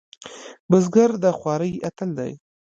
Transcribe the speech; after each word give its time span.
بزګر 0.69 1.11
د 1.23 1.25
خوارۍ 1.37 1.73
اتل 1.87 2.09
دی 2.19 2.31